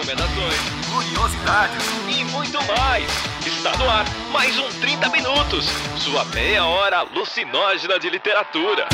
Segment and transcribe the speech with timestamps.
[0.00, 0.54] recomendações,
[0.90, 3.04] curiosidades e muito mais.
[3.46, 5.66] Está no ar mais um 30 Minutos,
[5.98, 8.88] sua meia hora alucinógena de literatura.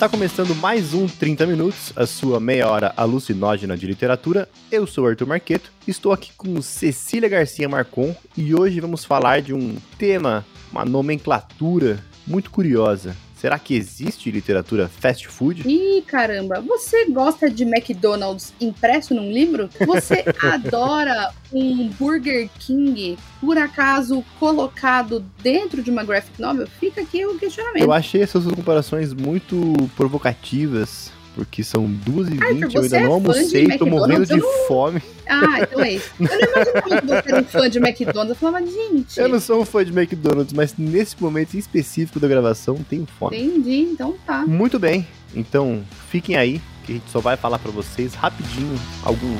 [0.00, 4.48] Está começando mais um 30 Minutos, a sua meia hora alucinógena de literatura.
[4.72, 9.52] Eu sou Arthur Marqueto, estou aqui com Cecília Garcia Marcon e hoje vamos falar de
[9.52, 13.16] um tema, uma nomenclatura muito curiosa.
[13.34, 15.66] Será que existe literatura fast food?
[15.66, 19.70] Ih, caramba, você gosta de McDonald's impresso num livro?
[19.86, 26.66] Você adora um Burger King, por acaso colocado dentro de uma graphic novel?
[26.66, 27.82] Fica aqui o questionamento.
[27.82, 33.86] Eu achei essas comparações muito provocativas porque são 2h20, eu ainda é não almocei, tô
[33.86, 34.66] morrendo de não...
[34.66, 35.02] fome.
[35.26, 36.10] Ah, então é isso.
[36.18, 38.30] Eu não imagino que você era um fã de McDonald's.
[38.30, 39.20] Eu falava, gente.
[39.20, 43.06] Eu não sou um fã de McDonald's, mas nesse momento em específico da gravação tenho
[43.18, 43.40] fome.
[43.40, 44.44] Entendi, então tá.
[44.46, 49.36] Muito bem, então fiquem aí, que a gente só vai falar para vocês rapidinho algum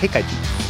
[0.00, 0.69] recadinho.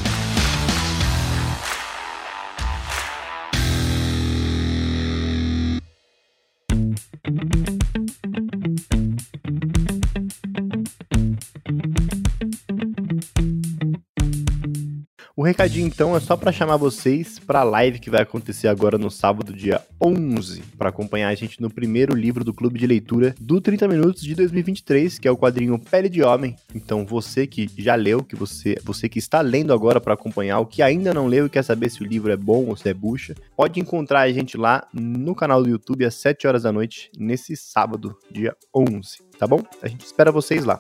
[15.51, 19.11] Recadinho então é só para chamar vocês para a live que vai acontecer agora no
[19.11, 23.61] sábado, dia 11, para acompanhar a gente no primeiro livro do Clube de Leitura do
[23.61, 26.55] 30 Minutos de 2023, que é o quadrinho Pele de Homem.
[26.73, 30.67] Então você que já leu, que você, você que está lendo agora para acompanhar, o
[30.67, 32.95] que ainda não leu e quer saber se o livro é bom ou se é
[32.95, 37.11] bucha, pode encontrar a gente lá no canal do YouTube às 7 horas da noite,
[37.19, 39.65] nesse sábado, dia 11, tá bom?
[39.83, 40.79] A gente espera vocês lá.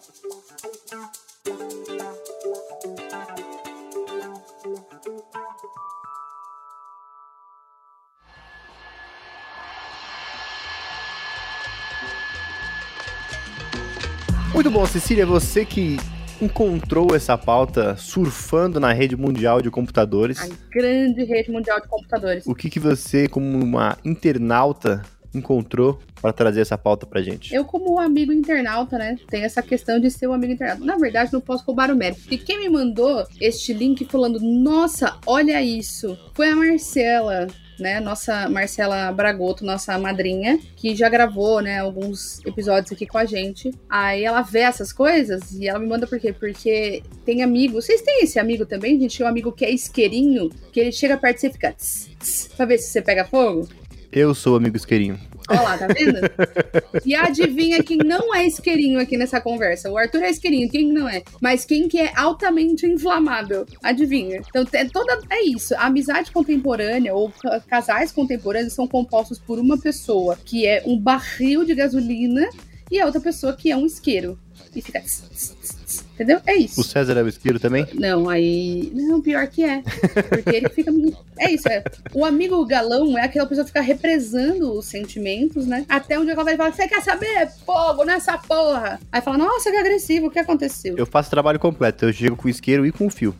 [14.60, 15.96] Muito bom, Cecília, você que
[16.38, 20.38] encontrou essa pauta surfando na rede mundial de computadores.
[20.38, 22.46] A grande rede mundial de computadores.
[22.46, 25.00] O que, que você, como uma internauta,
[25.34, 27.54] encontrou para trazer essa pauta pra gente?
[27.54, 30.84] Eu, como amigo internauta, né, tem essa questão de ser um amigo internauta.
[30.84, 32.20] Na verdade, não posso roubar o mérito.
[32.20, 37.46] Porque quem me mandou este link falando, nossa, olha isso, foi a Marcela
[37.80, 38.00] né?
[38.00, 43.70] Nossa Marcela Bragoto, nossa madrinha, que já gravou, né, alguns episódios aqui com a gente.
[43.88, 46.32] Aí ela vê essas coisas e ela me manda por quê?
[46.32, 47.84] Porque tem amigos.
[47.84, 48.98] Vocês têm esse amigo também?
[49.00, 51.72] Gente tem um amigo que é isqueirinho, que ele chega perto de você e fica
[51.72, 53.68] tss, tss, pra ver se você pega fogo.
[54.12, 55.29] Eu sou amigo isqueirinho.
[55.50, 56.20] Olha lá, tá vendo?
[57.04, 59.90] e adivinha quem não é isqueirinho aqui nessa conversa?
[59.90, 61.22] O Arthur é isqueirinho, quem não é?
[61.40, 63.66] Mas quem que é altamente inflamável?
[63.82, 64.40] Adivinha?
[64.48, 65.74] Então, é, toda, é isso.
[65.74, 67.32] A amizade contemporânea ou
[67.68, 72.48] casais contemporâneos são compostos por uma pessoa que é um barril de gasolina
[72.90, 74.38] e a outra pessoa que é um isqueiro.
[74.74, 75.00] E fica.
[75.00, 75.79] Tss, tss, tss,
[76.14, 76.40] entendeu?
[76.46, 76.80] É isso.
[76.80, 77.86] O César é o isqueiro também?
[77.94, 78.90] Não, aí.
[78.94, 79.82] Não, pior que é.
[80.28, 80.92] Porque ele fica.
[81.38, 81.82] É isso, é.
[82.14, 85.84] O amigo galão é aquela pessoa que fica represando os sentimentos, né?
[85.88, 87.50] Até um dia ela vai falar: Você quer saber?
[87.64, 89.00] Fogo nessa porra!
[89.10, 90.96] Aí fala: Nossa, que agressivo, o que aconteceu?
[90.96, 92.04] Eu faço trabalho completo.
[92.04, 93.34] Eu chego com o isqueiro e com o fio.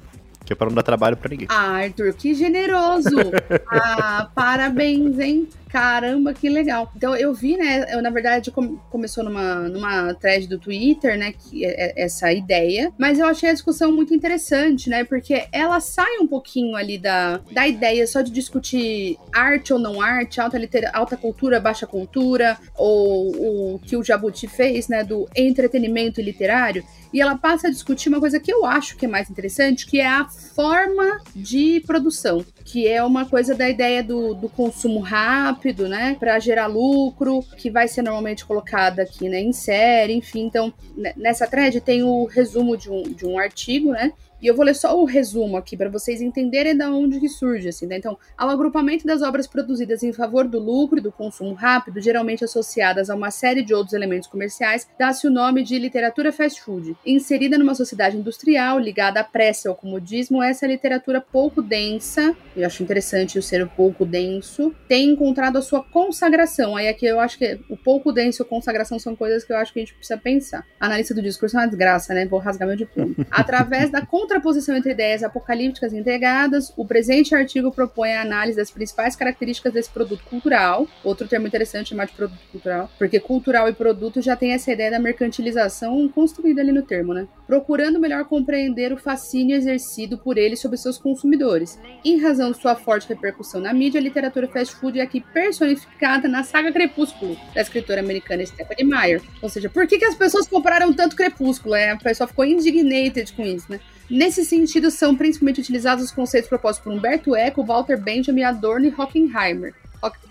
[0.50, 1.46] Que é pra não dar trabalho pra ninguém.
[1.48, 3.16] Ah, Arthur, que generoso!
[3.70, 5.48] ah, parabéns, hein?
[5.68, 6.90] Caramba, que legal.
[6.96, 7.86] Então eu vi, né?
[7.94, 11.32] Eu, na verdade, com, começou numa, numa thread do Twitter, né?
[11.32, 12.92] Que é, é essa ideia.
[12.98, 15.04] Mas eu achei a discussão muito interessante, né?
[15.04, 20.02] Porque ela sai um pouquinho ali da, da ideia só de discutir arte ou não
[20.02, 25.04] arte, alta, litera, alta cultura, baixa cultura, ou o que o Jabuti fez, né?
[25.04, 26.84] Do entretenimento literário.
[27.12, 30.00] E ela passa a discutir uma coisa que eu acho que é mais interessante, que
[30.00, 35.88] é a forma de produção, que é uma coisa da ideia do, do consumo rápido,
[35.88, 40.44] né, para gerar lucro, que vai ser normalmente colocada aqui, né, em série, enfim.
[40.44, 40.72] Então,
[41.16, 44.74] nessa thread tem o resumo de um, de um artigo, né, e eu vou ler
[44.74, 47.96] só o resumo aqui para vocês entenderem da onde que surge, assim, né?
[47.96, 52.44] Então, ao agrupamento das obras produzidas em favor do lucro e do consumo rápido, geralmente
[52.44, 56.96] associadas a uma série de outros elementos comerciais, dá-se o nome de literatura fast food.
[57.04, 62.66] Inserida numa sociedade industrial ligada à pressa e ao comodismo, essa literatura pouco densa, eu
[62.66, 66.76] acho interessante o ser pouco denso, tem encontrado a sua consagração.
[66.76, 69.56] Aí aqui eu acho que o pouco denso e a consagração são coisas que eu
[69.56, 70.66] acho que a gente precisa pensar.
[70.78, 72.26] Analista do discurso é uma desgraça, né?
[72.26, 73.14] Vou rasgar meu diploma.
[73.30, 79.16] Através da contraposição entre ideias apocalípticas entregadas, o presente artigo propõe a análise das principais
[79.16, 80.86] características desse produto cultural.
[81.02, 84.92] Outro termo interessante chamar de produto cultural, porque cultural e produto já tem essa ideia
[84.92, 87.26] da mercantilização construída ali no termo, né?
[87.44, 91.76] Procurando melhor compreender o fascínio exercido por ele sobre seus consumidores.
[92.04, 96.28] Em razão de sua forte repercussão na mídia, a literatura fast food é aqui personificada
[96.28, 99.20] na saga Crepúsculo, da escritora americana Stephanie Meyer.
[99.42, 101.74] Ou seja, por que, que as pessoas compraram tanto Crepúsculo?
[101.74, 103.80] É, a pessoa ficou indignated com isso, né?
[104.10, 108.94] Nesse sentido, são principalmente utilizados os conceitos propostos por Humberto Eco, Walter Benjamin, Adorno e
[108.94, 109.74] Hockenheimer.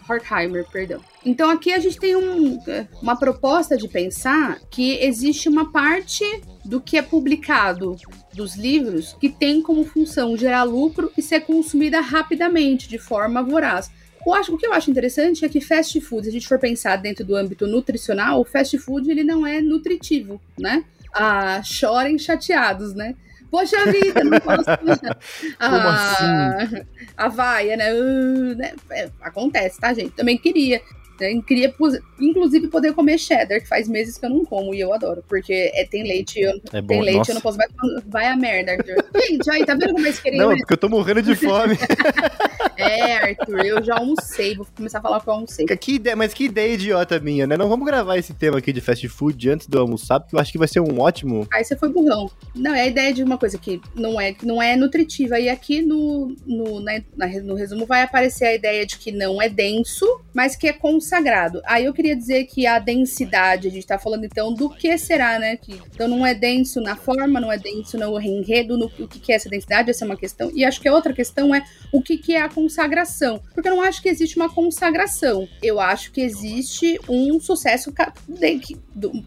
[0.09, 1.01] Horkheimer, perdão.
[1.23, 2.59] Então aqui a gente tem um,
[3.01, 6.23] uma proposta de pensar que existe uma parte
[6.65, 7.95] do que é publicado
[8.33, 13.91] dos livros que tem como função gerar lucro e ser consumida rapidamente, de forma voraz.
[14.25, 16.59] Eu acho, o que eu acho interessante é que fast food, se a gente for
[16.59, 20.83] pensar dentro do âmbito nutricional, o fast food ele não é nutritivo, né?
[21.13, 23.15] Ah, chorem chateados, né?
[23.51, 24.65] Poxa vida, não posso.
[25.57, 26.85] Como ah, assim?
[27.17, 27.93] A vaia, né?
[27.93, 28.73] Uh, né?
[28.91, 30.11] É, acontece, tá, gente?
[30.11, 30.81] Também queria.
[31.19, 31.41] Né?
[31.45, 31.73] Queria,
[32.19, 35.71] inclusive, poder comer cheddar, que faz meses que eu não como e eu adoro, porque
[35.73, 37.31] é, tem leite, eu, é bom, tem leite, nossa.
[37.31, 37.57] eu não posso.
[37.57, 37.67] Vai,
[38.07, 38.95] vai a merda, Arthur.
[39.27, 41.77] Gente, aí, tá vendo como é que Não, porque eu tô morrendo de fome.
[42.75, 45.65] É, Arthur, eu já almocei, vou começar a falar que eu almocei.
[45.65, 47.57] que ideia, mas que ideia idiota minha, né?
[47.57, 50.49] Não vamos gravar esse tema aqui de fast food antes do almoçar, porque eu acho
[50.51, 51.45] que vai ser um ótimo.
[51.51, 52.31] Aí você foi burrão.
[52.55, 55.37] Não, é a ideia de uma coisa que não é, não é nutritiva.
[55.39, 57.01] E aqui no, no, na-
[57.43, 60.73] no resumo vai aparecer a ideia de que não é denso, mas que é
[61.09, 61.61] consagrado.
[61.65, 65.39] Aí eu queria dizer que a densidade, a gente tá falando então do que será,
[65.39, 65.57] né?
[65.57, 69.19] Que, então não é denso na forma, não é denso no enredo, no o que,
[69.19, 70.51] que é essa densidade, essa é uma questão.
[70.53, 73.41] E acho que a outra questão é o que, que é a consagração.
[73.53, 75.47] Porque eu não acho que existe uma consagração.
[75.63, 77.91] Eu acho que existe um sucesso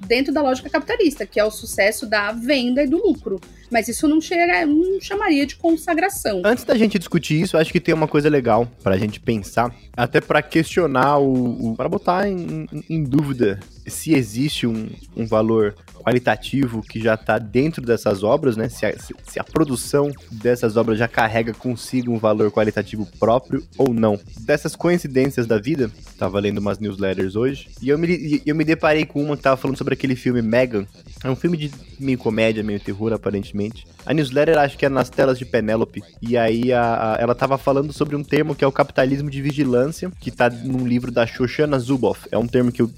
[0.07, 3.41] dentro da lógica capitalista, que é o sucesso da venda e do lucro.
[3.73, 6.43] Mas isso não, chega, não chamaria de consagração.
[6.45, 10.21] Antes da gente discutir isso, acho que tem uma coisa legal pra gente pensar, até
[10.21, 11.71] pra questionar o.
[11.71, 15.75] o para botar em- em dúvida se existe um, um valor
[16.05, 18.69] qualitativo que já tá dentro dessas obras, né?
[18.69, 23.95] Se a, se- a produção dessas obras já carrega consigo um valor qualitativo próprio ou
[23.95, 24.19] não.
[24.41, 29.05] Dessas coincidências da vida, tava lendo umas newsletters hoje, e eu me, eu me deparei
[29.07, 30.87] com uma que tava falando sobre aquele filme Megan.
[31.25, 31.71] É um filme de
[32.01, 33.87] meio comédia, meio terror, aparentemente.
[34.05, 36.03] A newsletter acho que é nas telas de Penélope.
[36.21, 39.41] E aí a- a- ela tava falando sobre um termo que é o capitalismo de
[39.41, 42.27] vigilância, que tá num livro da Shoshana Zuboff.
[42.33, 42.91] É um termo que eu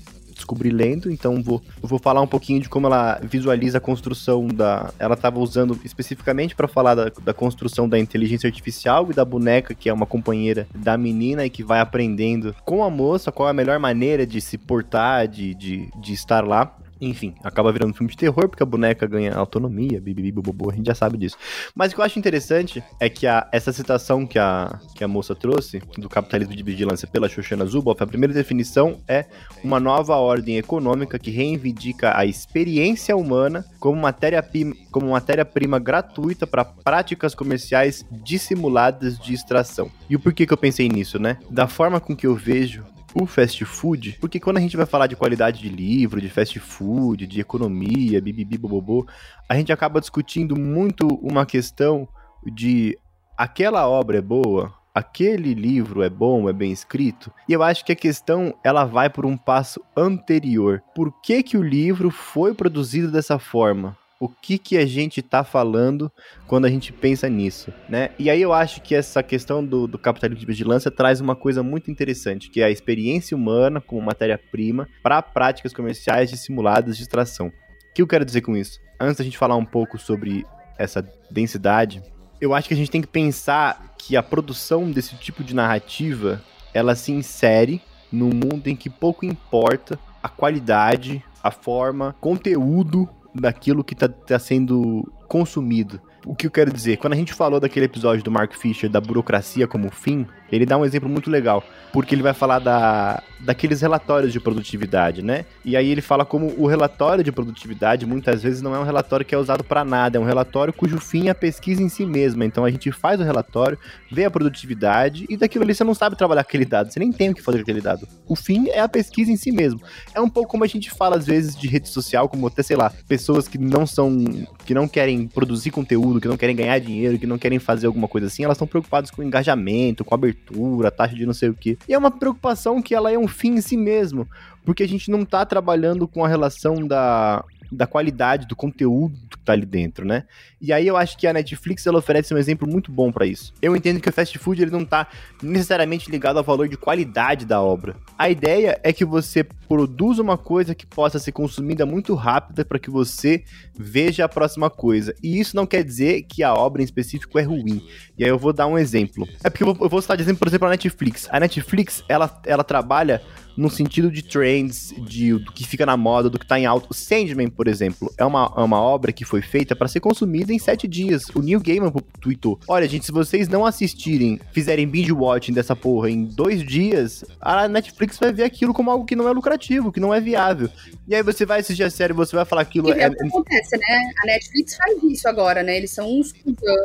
[0.45, 4.93] descobri lendo, então vou, vou falar um pouquinho de como ela visualiza a construção da.
[4.99, 9.75] Ela estava usando especificamente para falar da, da construção da inteligência artificial e da boneca,
[9.75, 13.51] que é uma companheira da menina e que vai aprendendo com a moça qual é
[13.51, 16.77] a melhor maneira de se portar, de, de, de estar lá.
[17.01, 20.75] Enfim, acaba virando um filme de terror, porque a boneca ganha autonomia, bibibi, bobo, a
[20.75, 21.37] gente já sabe disso.
[21.75, 25.09] Mas o que eu acho interessante é que a- essa citação que a, que a
[25.09, 29.27] moça trouxe, do capitalismo de vigilância pela Shoshana Zuboff, a primeira definição é
[29.63, 36.65] uma nova ordem econômica que reivindica a experiência humana como matéria-prima como matéria-prima gratuita para
[36.65, 39.91] práticas comerciais dissimuladas de extração.
[40.09, 41.39] E o porquê que eu pensei nisso, né?
[41.51, 45.07] Da forma com que eu vejo o fast food, porque quando a gente vai falar
[45.07, 49.07] de qualidade de livro, de fast food, de economia, bibibi, bobobô,
[49.49, 52.09] a gente acaba discutindo muito uma questão
[52.45, 52.99] de
[53.37, 57.33] aquela obra é boa, aquele livro é bom, é bem escrito.
[57.49, 60.83] E eu acho que a questão ela vai por um passo anterior.
[60.95, 63.97] Por que que o livro foi produzido dessa forma?
[64.21, 66.11] O que que a gente tá falando
[66.47, 68.11] quando a gente pensa nisso, né?
[68.19, 71.63] E aí eu acho que essa questão do, do capitalismo de vigilância traz uma coisa
[71.63, 77.49] muito interessante, que é a experiência humana como matéria-prima para práticas comerciais dissimuladas de extração.
[77.49, 77.53] O
[77.95, 78.81] que eu quero dizer com isso?
[79.01, 80.47] Antes da gente falar um pouco sobre
[80.79, 82.03] essa densidade,
[82.41, 86.43] eu acho que a gente tem que pensar que a produção desse tipo de narrativa,
[86.73, 87.81] ela se insere
[88.13, 95.11] num mundo em que pouco importa a qualidade, a forma, conteúdo daquilo que está sendo
[95.29, 96.01] consumido.
[96.25, 96.97] O que eu quero dizer?
[96.97, 100.77] Quando a gente falou daquele episódio do Mark Fisher da burocracia como fim, ele dá
[100.77, 105.45] um exemplo muito legal, porque ele vai falar da, daqueles relatórios de produtividade, né?
[105.65, 109.25] E aí ele fala como o relatório de produtividade muitas vezes não é um relatório
[109.25, 112.07] que é usado para nada, é um relatório cujo fim é a pesquisa em si
[112.07, 112.45] mesma.
[112.45, 113.79] Então a gente faz o relatório,
[114.11, 117.31] vê a produtividade e daquilo ali você não sabe trabalhar aquele dado, você nem tem
[117.31, 118.09] o que fazer com aquele dado.
[118.27, 119.81] O fim é a pesquisa em si mesmo.
[120.15, 122.77] É um pouco como a gente fala às vezes de rede social, como até, sei
[122.77, 124.25] lá, pessoas que não são,
[124.65, 128.09] que não querem produzir conteúdo, que não querem ganhar dinheiro, que não querem fazer alguma
[128.09, 130.44] coisa assim, elas estão preocupadas com engajamento, com abertura,
[130.91, 131.79] taxa de não sei o que.
[131.89, 134.29] E é uma preocupação que ela é um fim em si mesmo,
[134.65, 137.45] porque a gente não tá trabalhando com a relação da
[137.75, 140.25] da qualidade do conteúdo que tá ali dentro, né?
[140.61, 143.53] E aí eu acho que a Netflix ela oferece um exemplo muito bom para isso.
[143.61, 145.09] Eu entendo que o fast food ele não tá
[145.43, 147.97] necessariamente ligado ao valor de qualidade da obra.
[148.17, 152.79] A ideia é que você produza uma coisa que possa ser consumida muito rápida para
[152.79, 153.43] que você
[153.77, 155.15] veja a próxima coisa.
[155.23, 157.85] E isso não quer dizer que a obra em específico é ruim.
[158.17, 159.27] E aí eu vou dar um exemplo.
[159.43, 161.29] É porque eu vou, eu vou citar de exemplo, por exemplo, a Netflix.
[161.31, 163.21] A Netflix, ela, ela trabalha
[163.57, 166.89] no sentido de trends, de, do que fica na moda, do que tá em alto.
[166.91, 170.53] O Sandman, por exemplo, é uma, é uma obra que foi feita para ser consumida
[170.53, 171.29] em sete dias.
[171.35, 176.11] O Neil Gaiman tweetou: Olha, gente, se vocês não assistirem, fizerem binge watching dessa porra
[176.11, 180.01] em dois dias, a Netflix vai ver aquilo como algo que não é lucrativo, que
[180.01, 180.69] não é viável.
[181.07, 182.89] E aí você vai assistir a série, você vai falar aquilo.
[182.89, 184.11] E é, é o que acontece, né?
[184.23, 185.77] A Netflix faz isso agora, né?
[185.77, 186.35] Eles são uns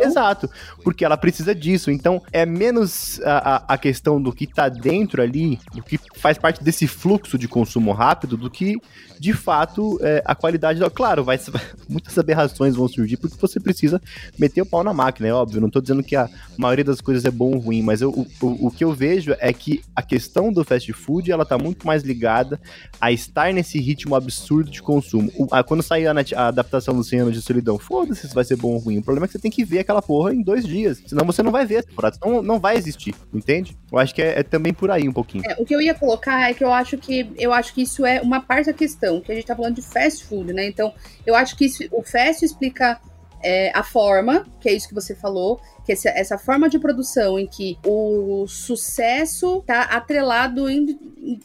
[0.01, 0.49] Exato,
[0.83, 1.91] porque ela precisa disso.
[1.91, 6.37] Então é menos a, a, a questão do que tá dentro ali, do que faz
[6.37, 8.75] parte desse fluxo de consumo rápido do que,
[9.19, 10.79] de fato, é, a qualidade.
[10.79, 10.89] Da...
[10.89, 11.39] Claro, vai,
[11.89, 14.01] muitas aberrações vão surgir porque você precisa
[14.37, 15.59] meter o pau na máquina, é óbvio.
[15.59, 18.67] Não tô dizendo que a maioria das coisas é bom ou ruim, mas eu, o,
[18.67, 22.03] o que eu vejo é que a questão do fast food ela tá muito mais
[22.03, 22.59] ligada
[23.01, 25.31] a estar nesse ritmo absurdo de consumo.
[25.37, 28.43] O, a, quando sair a, a, adaptação do Cem Anos de Solidão, foda-se se vai
[28.43, 28.99] ser bom ou ruim.
[28.99, 31.01] O problema é que você tem que ver aquela porra em dois dias.
[31.05, 33.77] Senão você não vai ver essa Não, não vai existir, entende?
[33.91, 35.43] Eu acho que é, é também por aí um pouquinho.
[35.45, 38.05] É, o que eu ia colocar é que eu acho que eu acho que isso
[38.05, 40.67] é uma parte da questão, que a gente tá falando de fast food, né?
[40.67, 40.93] Então,
[41.25, 42.99] eu acho que isso, o fast explica
[43.41, 47.39] é, a forma, que é isso que você falou, que essa, essa forma de produção
[47.39, 50.65] em que o sucesso tá atrelado,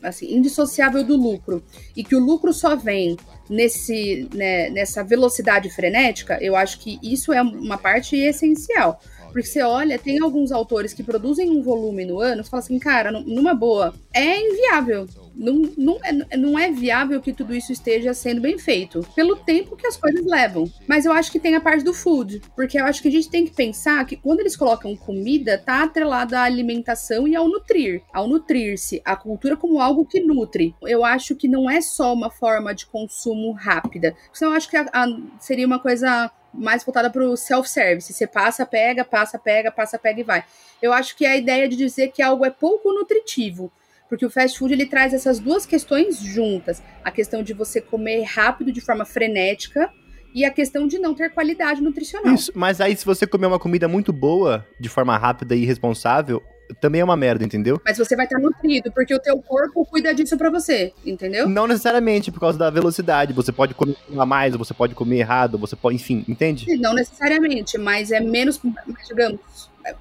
[0.02, 1.62] assim, indissociável do lucro,
[1.96, 3.16] e que o lucro só vem
[3.48, 9.00] nesse, né, nessa velocidade frenética, eu acho que isso é uma parte essencial.
[9.34, 12.78] Porque você olha, tem alguns autores que produzem um volume no ano, você fala assim,
[12.78, 15.08] cara, numa boa, é inviável.
[15.34, 19.76] Não, não, é, não é viável que tudo isso esteja sendo bem feito, pelo tempo
[19.76, 20.70] que as coisas levam.
[20.86, 23.28] Mas eu acho que tem a parte do food, porque eu acho que a gente
[23.28, 28.02] tem que pensar que quando eles colocam comida, tá atrelada à alimentação e ao nutrir,
[28.12, 30.76] ao nutrir-se, a cultura como algo que nutre.
[30.82, 34.14] Eu acho que não é só uma forma de consumo rápida.
[34.32, 35.06] Senão eu acho que a, a,
[35.40, 38.12] seria uma coisa mais voltada para o self-service.
[38.12, 40.44] Você passa, pega, passa, pega, passa, pega e vai.
[40.80, 43.72] Eu acho que a ideia de dizer que algo é pouco nutritivo.
[44.08, 48.22] Porque o fast food ele traz essas duas questões juntas: a questão de você comer
[48.22, 49.90] rápido de forma frenética
[50.34, 52.34] e a questão de não ter qualidade nutricional.
[52.34, 56.42] Isso, mas aí se você comer uma comida muito boa, de forma rápida e responsável,
[56.80, 57.80] também é uma merda, entendeu?
[57.84, 61.48] Mas você vai estar nutrido, porque o teu corpo cuida disso para você, entendeu?
[61.48, 63.32] Não necessariamente por causa da velocidade.
[63.32, 66.76] Você pode comer a mais, você pode comer errado, você pode, enfim, entende?
[66.76, 68.60] Não necessariamente, mas é menos,
[69.06, 69.40] digamos,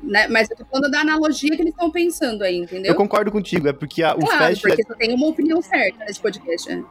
[0.01, 0.27] né?
[0.27, 2.91] Mas eu tô falando da analogia que eles estão pensando aí, entendeu?
[2.91, 4.62] Eu concordo contigo, é porque a, o claro, fast...
[4.62, 6.74] porque você tem uma opinião certa nesse podcast.
[6.74, 6.84] Né?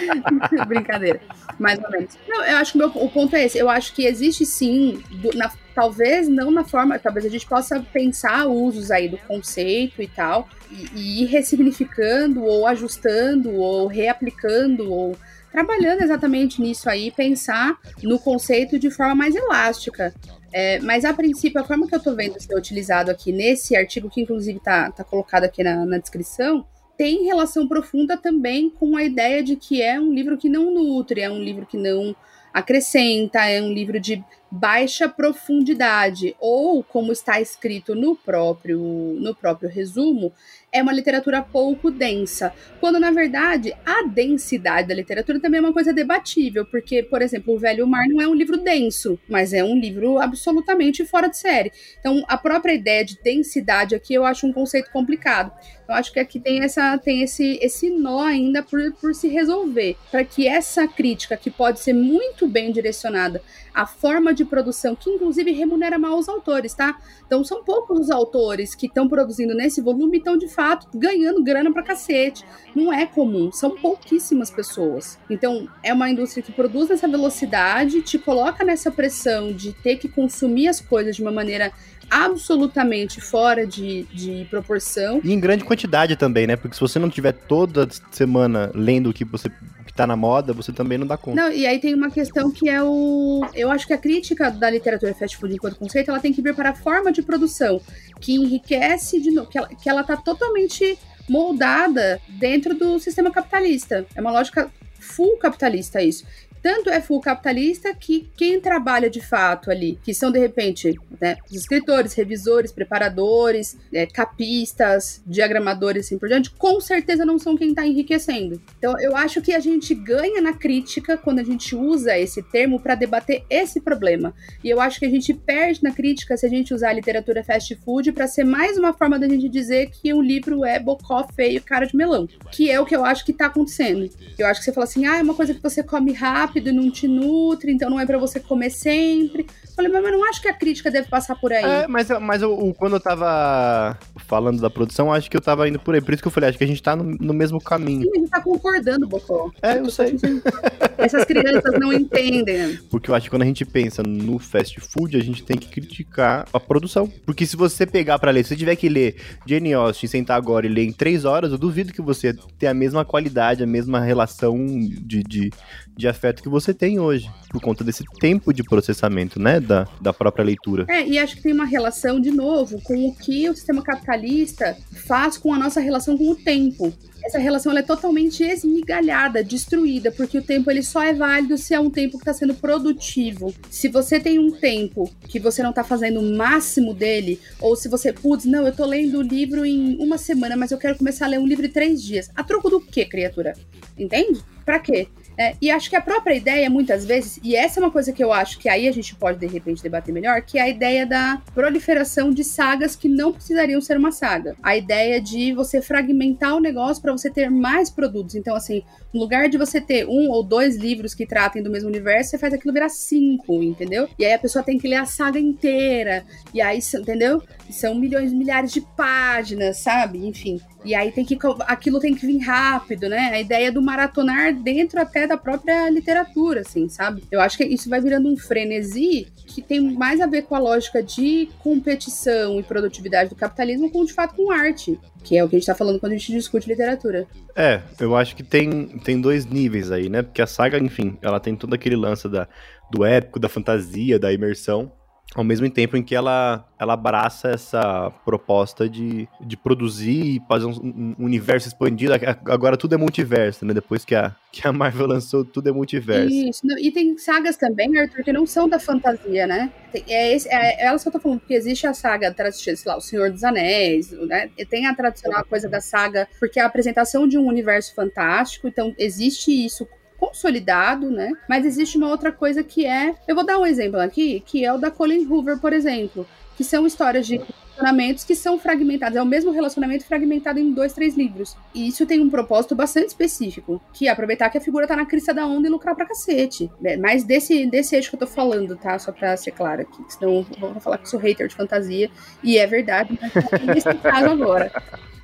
[0.68, 1.20] Brincadeira,
[1.58, 2.18] mais ou menos.
[2.28, 3.58] Não, eu acho que meu, o ponto é esse.
[3.58, 7.78] Eu acho que existe sim, do, na, talvez não na forma, talvez a gente possa
[7.92, 14.90] pensar usos aí do conceito e tal, e, e ir ressignificando, ou ajustando, ou reaplicando,
[14.90, 15.14] ou
[15.52, 20.14] trabalhando exatamente nisso aí, pensar no conceito de forma mais elástica.
[20.50, 24.08] É, mas a princípio, a forma que eu estou vendo ser utilizado aqui nesse artigo,
[24.08, 26.64] que inclusive está tá colocado aqui na, na descrição,
[26.96, 31.20] tem relação profunda também com a ideia de que é um livro que não nutre,
[31.20, 32.16] é um livro que não
[32.54, 34.24] acrescenta, é um livro de
[34.56, 38.80] baixa profundidade, ou como está escrito no próprio
[39.20, 40.32] no próprio resumo,
[40.76, 45.72] é uma literatura pouco densa, quando na verdade a densidade da literatura também é uma
[45.72, 49.64] coisa debatível, porque, por exemplo, O Velho Mar não é um livro denso, mas é
[49.64, 51.72] um livro absolutamente fora de série.
[51.98, 55.50] Então, a própria ideia de densidade aqui eu acho um conceito complicado.
[55.88, 59.96] Eu acho que aqui tem essa tem esse esse nó ainda por, por se resolver,
[60.10, 63.40] para que essa crítica que pode ser muito bem direcionada
[63.72, 66.98] à forma de produção, que inclusive remunera mal os autores, tá?
[67.24, 71.42] Então são poucos os autores que estão produzindo nesse volume e estão de fato ganhando
[71.42, 72.44] grana pra cacete.
[72.74, 75.18] Não é comum, são pouquíssimas pessoas.
[75.28, 80.08] Então é uma indústria que produz nessa velocidade, te coloca nessa pressão de ter que
[80.08, 81.72] consumir as coisas de uma maneira
[82.10, 85.20] absolutamente fora de, de proporção.
[85.24, 86.56] E em grande quantidade também, né?
[86.56, 89.50] Porque se você não tiver toda semana lendo o que você
[89.96, 91.40] tá na moda, você também não dá conta.
[91.40, 93.46] Não, e aí tem uma questão que é o.
[93.54, 96.54] Eu acho que a crítica da literatura fast food enquanto conceito, ela tem que vir
[96.54, 97.80] para a forma de produção,
[98.20, 100.98] que enriquece de novo, que ela, que ela tá totalmente
[101.28, 104.06] moldada dentro do sistema capitalista.
[104.14, 106.24] É uma lógica full capitalista isso.
[106.62, 111.36] Tanto é full capitalista que quem trabalha de fato ali, que são de repente né,
[111.50, 117.70] os escritores, revisores, preparadores, é, capistas, diagramadores assim por diante, com certeza não são quem
[117.70, 118.60] está enriquecendo.
[118.78, 122.80] Então eu acho que a gente ganha na crítica quando a gente usa esse termo
[122.80, 124.34] para debater esse problema.
[124.62, 127.44] E eu acho que a gente perde na crítica se a gente usar a literatura
[127.44, 131.26] fast food para ser mais uma forma da gente dizer que um livro é bocó
[131.34, 132.28] feio, cara de melão.
[132.50, 134.10] Que é o que eu acho que está acontecendo.
[134.38, 136.72] Eu acho que você fala assim, ah, é uma coisa que você come rápido e
[136.72, 139.46] não te nutre, então não é para você comer sempre.
[139.76, 141.62] Falei, mas eu não acho que a crítica deve passar por aí.
[141.62, 145.78] É, mas, mas eu, quando eu tava falando da produção, acho que eu tava indo
[145.78, 146.00] por aí.
[146.00, 148.02] Por isso que eu falei, acho que a gente tá no, no mesmo caminho.
[148.02, 149.50] Sim, a gente tá concordando, Bocó.
[149.60, 150.16] É, eu sei.
[150.96, 152.78] Essas crianças não entendem.
[152.90, 155.68] Porque eu acho que quando a gente pensa no fast food, a gente tem que
[155.68, 157.06] criticar a produção.
[157.26, 160.66] Porque se você pegar para ler, se você tiver que ler Jane Austen, sentar agora
[160.66, 164.00] e ler em três horas, eu duvido que você tenha a mesma qualidade, a mesma
[164.00, 165.50] relação de, de,
[165.94, 167.30] de afeto que você tem hoje.
[167.50, 169.60] Por conta desse tempo de processamento, né?
[169.60, 170.86] da, da própria leitura.
[170.88, 174.76] É, e acho que tem uma relação, de novo, com o que o sistema capitalista
[175.06, 176.92] faz com a nossa relação com o tempo
[177.26, 181.80] essa relação é totalmente esmigalhada, destruída, porque o tempo ele só é válido se é
[181.80, 183.52] um tempo que está sendo produtivo.
[183.68, 187.88] Se você tem um tempo que você não está fazendo o máximo dele, ou se
[187.88, 191.26] você, putz, não, eu tô lendo o livro em uma semana, mas eu quero começar
[191.26, 192.30] a ler um livro em três dias.
[192.36, 193.54] A troco do quê, criatura?
[193.98, 194.40] Entende?
[194.64, 195.08] Pra quê?
[195.38, 198.24] É, e acho que a própria ideia, muitas vezes, e essa é uma coisa que
[198.24, 201.04] eu acho que aí a gente pode de repente debater melhor, que é a ideia
[201.06, 204.56] da proliferação de sagas que não precisariam ser uma saga.
[204.62, 208.34] A ideia de você fragmentar o negócio para você ter mais produtos.
[208.34, 211.88] Então, assim, no lugar de você ter um ou dois livros que tratem do mesmo
[211.88, 214.08] universo, você faz aquilo virar cinco, entendeu?
[214.18, 216.24] E aí a pessoa tem que ler a saga inteira.
[216.54, 217.42] E aí, entendeu?
[217.70, 220.26] São milhões, milhares de páginas, sabe?
[220.26, 220.60] Enfim.
[220.86, 223.30] E aí tem que aquilo tem que vir rápido, né?
[223.32, 227.24] A ideia do maratonar dentro até da própria literatura, assim, sabe?
[227.30, 230.58] Eu acho que isso vai virando um frenesi que tem mais a ver com a
[230.58, 235.48] lógica de competição e produtividade do capitalismo com de fato com arte, que é o
[235.48, 237.26] que a gente tá falando quando a gente discute literatura.
[237.54, 240.22] É, eu acho que tem, tem dois níveis aí, né?
[240.22, 242.46] Porque a saga, enfim, ela tem todo aquele lance da,
[242.90, 244.92] do épico, da fantasia, da imersão
[245.40, 250.66] ao mesmo tempo em que ela, ela abraça essa proposta de, de produzir e fazer
[250.66, 252.12] um, um, universo expandido.
[252.46, 253.74] Agora tudo é multiverso, né?
[253.74, 256.34] Depois que a, que a Marvel lançou, tudo é multiverso.
[256.34, 259.70] Isso, e tem sagas também, Arthur, que não são da fantasia, né?
[260.08, 262.90] É, esse, é, é elas que eu tô falando, porque existe a saga tradicional, sei
[262.90, 264.50] lá, O Senhor dos Anéis, né?
[264.56, 268.68] E tem a tradicional coisa da saga, porque é a apresentação de um universo fantástico,
[268.68, 269.86] então existe isso
[270.18, 271.32] consolidado, né?
[271.48, 273.14] Mas existe uma outra coisa que é.
[273.26, 276.26] Eu vou dar um exemplo aqui, que é o da Colin Hoover, por exemplo.
[276.56, 277.36] Que são histórias de
[277.76, 279.16] relacionamentos que são fragmentados.
[279.16, 281.56] É o mesmo relacionamento fragmentado em dois, três livros.
[281.74, 285.04] E isso tem um propósito bastante específico, que é aproveitar que a figura tá na
[285.04, 286.70] crista da onda e lucrar pra cacete.
[286.82, 288.98] É, mas desse, desse eixo que eu tô falando, tá?
[288.98, 290.02] Só pra ser claro aqui.
[290.08, 292.10] Senão vou falar que sou hater de fantasia.
[292.42, 294.72] E é verdade, mas é nesse caso agora.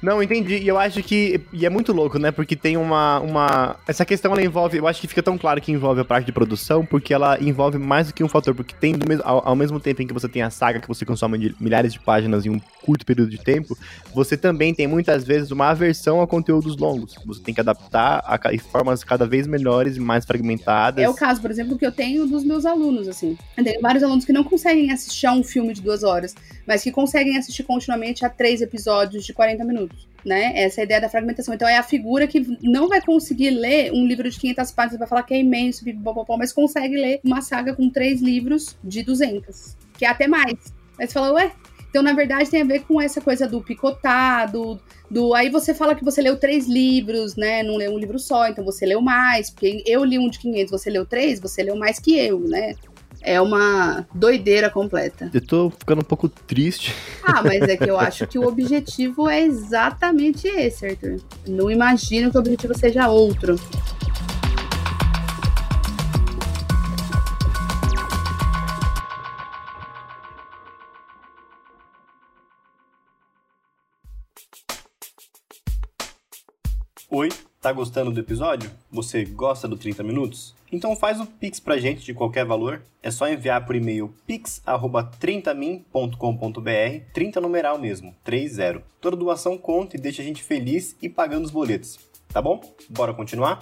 [0.03, 0.57] Não, entendi.
[0.57, 1.41] E eu acho que.
[1.53, 2.33] E é muito louco, né?
[2.33, 3.77] Porque tem uma, uma.
[3.87, 4.77] Essa questão ela envolve.
[4.77, 7.79] Eu acho que fica tão claro que envolve a parte de produção, porque ela envolve
[7.79, 8.53] mais do que um fator.
[8.53, 11.39] Porque tem, ao, ao, mesmo tempo em que você tem a saga que você consome
[11.39, 13.79] de milhares de páginas em um curto período de tempo,
[14.13, 17.15] você também tem muitas vezes uma aversão a conteúdos longos.
[17.25, 21.05] Você tem que adaptar a, a formas cada vez melhores e mais fragmentadas.
[21.05, 23.39] É o caso, por exemplo, que eu tenho dos meus alunos, assim.
[23.57, 26.35] Eu tenho vários alunos que não conseguem assistir a um filme de duas horas,
[26.67, 29.92] mas que conseguem assistir continuamente a três episódios de 40 minutos
[30.25, 30.53] né?
[30.55, 31.55] Essa é a ideia da fragmentação.
[31.55, 35.09] Então é a figura que não vai conseguir ler um livro de 500 páginas, vai
[35.09, 35.85] falar que é imenso,
[36.39, 40.55] mas consegue ler uma saga com três livros de 200, que é até mais.
[40.99, 41.53] Aí você fala, ué?
[41.93, 45.35] Então, na verdade, tem a ver com essa coisa do picotado, do.
[45.35, 47.63] Aí você fala que você leu três livros, né?
[47.63, 49.51] Não leu um livro só, então você leu mais.
[49.51, 52.75] Porque eu li um de 500, você leu três, você leu mais que eu, né?
[53.21, 55.31] É uma doideira completa.
[55.33, 56.95] Eu tô ficando um pouco triste.
[57.23, 61.21] Ah, mas é que eu acho que o objetivo é exatamente esse, Arthur.
[61.47, 63.57] Não imagino que o objetivo seja outro.
[77.63, 78.69] Tá gostando do episódio?
[78.91, 80.53] Você gosta do 30 minutos?
[80.71, 82.83] Então faz o Pix pra gente de qualquer valor.
[83.01, 88.83] É só enviar por e-mail pix@30min.com.br, 30 numeral mesmo, 30.
[89.01, 92.01] Toda doação conta e deixa a gente feliz e pagando os boletos.
[92.29, 92.61] Tá bom?
[92.91, 93.61] Bora continuar?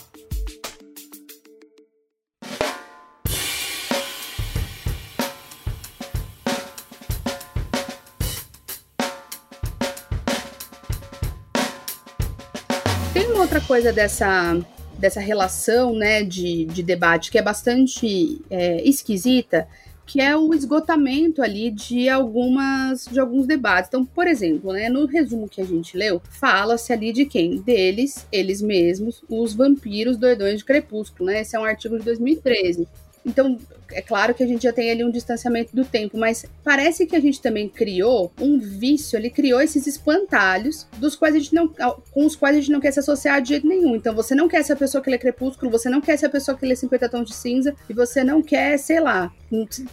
[13.70, 14.58] Coisa dessa
[14.98, 19.66] dessa relação, né, de, de debate que é bastante é, esquisita,
[20.04, 23.86] que é o esgotamento ali de algumas de alguns debates.
[23.86, 27.58] Então, por exemplo, né, no resumo que a gente leu, fala-se ali de quem?
[27.58, 31.42] Deles, eles mesmos, os vampiros doidões de Crepúsculo, né?
[31.42, 32.88] Esse é um artigo de 2013.
[33.24, 33.58] Então,
[33.92, 37.16] é claro que a gente já tem ali um distanciamento do tempo, mas parece que
[37.16, 41.68] a gente também criou um vício, ele criou esses espantalhos dos quais a gente não,
[41.68, 43.96] com os quais a gente não quer se associar de jeito nenhum.
[43.96, 46.30] Então, você não quer ser a pessoa que lê Crepúsculo, você não quer ser a
[46.30, 49.32] pessoa que lê 50 tons de cinza, e você não quer, sei lá,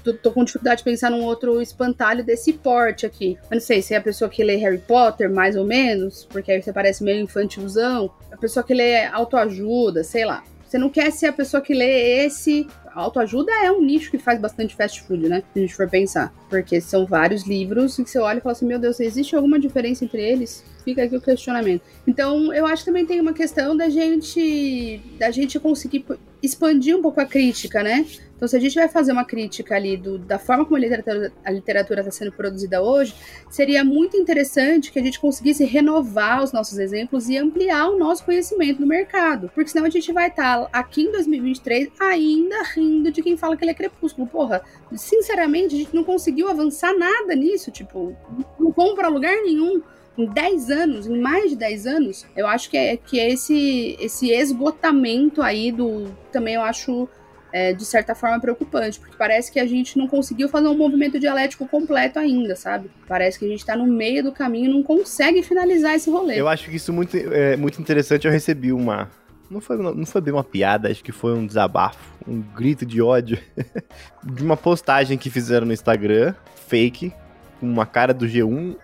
[0.03, 3.37] tô, tô com dificuldade de pensar num outro espantalho desse porte aqui.
[3.49, 6.51] Eu não sei se é a pessoa que lê Harry Potter, mais ou menos, porque
[6.51, 10.43] aí você parece meio infantilzão, a pessoa que lê autoajuda, sei lá.
[10.67, 12.67] Você não quer ser a pessoa que lê esse
[13.01, 15.43] autoajuda é um nicho que faz bastante fast food, né?
[15.53, 16.33] Se a gente for pensar.
[16.49, 20.03] Porque são vários livros que você olha e fala assim: meu Deus, existe alguma diferença
[20.03, 20.63] entre eles?
[20.87, 21.81] Fica aqui o questionamento.
[22.07, 26.05] Então, eu acho que também tem uma questão da gente da gente conseguir
[26.41, 28.05] expandir um pouco a crítica, né?
[28.37, 31.99] Então, se a gente vai fazer uma crítica ali do, da forma como a literatura
[31.99, 33.13] está sendo produzida hoje,
[33.49, 38.23] seria muito interessante que a gente conseguisse renovar os nossos exemplos e ampliar o nosso
[38.23, 39.51] conhecimento no mercado.
[39.53, 43.57] Porque senão a gente vai estar tá aqui em 2023 ainda rindo de quem fala
[43.57, 44.25] que ele é crepúsculo.
[44.25, 44.61] Porra,
[44.95, 47.71] sinceramente, a gente não conseguiu avançar nada nisso.
[47.71, 48.15] Tipo,
[48.57, 49.81] não para lugar nenhum
[50.17, 53.95] em 10 anos, em mais de 10 anos, eu acho que é, que é esse,
[53.99, 56.05] esse esgotamento aí do.
[56.31, 57.07] Também eu acho
[57.51, 61.19] é, de certa forma preocupante, porque parece que a gente não conseguiu fazer um movimento
[61.19, 62.89] dialético completo ainda, sabe?
[63.07, 66.39] Parece que a gente tá no meio do caminho e não consegue finalizar esse rolê.
[66.39, 68.25] Eu acho que isso muito, é muito interessante.
[68.25, 69.09] Eu recebi uma.
[69.49, 73.01] Não foi, não foi bem uma piada, acho que foi um desabafo, um grito de
[73.01, 73.39] ódio
[74.21, 76.33] de uma postagem que fizeram no Instagram,
[76.67, 77.13] fake,
[77.57, 78.75] com uma cara do G1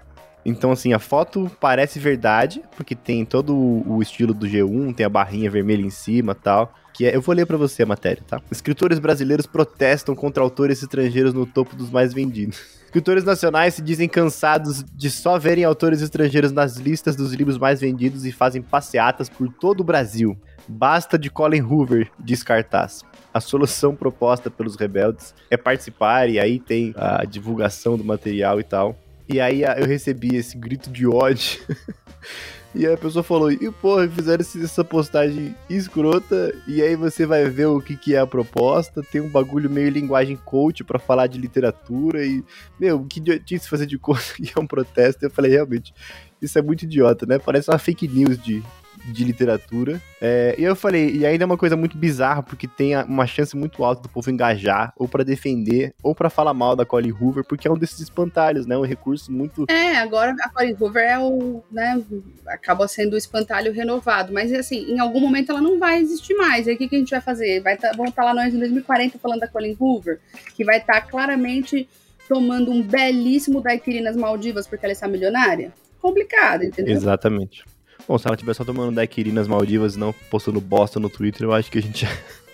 [0.45, 5.09] então, assim, a foto parece verdade, porque tem todo o estilo do G1, tem a
[5.09, 8.39] barrinha vermelha em cima tal que é, eu vou ler para você a matéria, tá?
[8.51, 12.61] Escritores brasileiros protestam contra autores estrangeiros no topo dos mais vendidos.
[12.85, 17.81] Escritores nacionais se dizem cansados de só verem autores estrangeiros nas listas dos livros mais
[17.81, 20.37] vendidos e fazem passeatas por todo o Brasil.
[20.67, 23.01] Basta de Colin Hoover, diz cartaz.
[23.33, 28.63] A solução proposta pelos rebeldes é participar, e aí tem a divulgação do material e
[28.63, 28.95] tal.
[29.27, 31.61] E aí eu recebi esse grito de ódio
[32.75, 37.67] E a pessoa falou, e porra, fizeram essa postagem escrota, e aí você vai ver
[37.67, 41.37] o que, que é a proposta, tem um bagulho meio linguagem coach para falar de
[41.37, 42.43] literatura, e,
[42.79, 45.23] meu, que idiotice fazer de conta que é um protesto.
[45.23, 45.93] Eu falei, realmente,
[46.41, 47.37] isso é muito idiota, né?
[47.37, 48.63] Parece uma fake news de,
[49.05, 50.01] de literatura.
[50.21, 53.55] É, e eu falei, e ainda é uma coisa muito bizarra, porque tem uma chance
[53.55, 57.43] muito alta do povo engajar, ou para defender, ou para falar mal da Colin Hoover,
[57.43, 58.77] porque é um desses espantalhos, né?
[58.77, 59.65] Um recurso muito.
[59.69, 61.63] É, agora a Colin Hoover é o.
[61.71, 62.01] né?
[62.47, 64.31] Acaba sendo o espantalho renovado.
[64.31, 66.67] Mas assim, em algum momento ela não vai existir mais.
[66.67, 67.61] Aí o que, que a gente vai fazer?
[67.61, 70.19] Vai tá, vamos estar tá lá nós em 2040 falando da Colin Hoover,
[70.55, 71.87] que vai estar tá claramente
[72.27, 75.73] tomando um belíssimo daiquiri nas Maldivas porque ela está milionária?
[76.01, 76.93] Complicado, entendeu?
[76.93, 77.63] Exatamente.
[78.07, 81.43] Bom, se ela estiver só tomando daiquiri nas Maldivas e não postando bosta no Twitter,
[81.43, 82.11] eu acho que a gente já...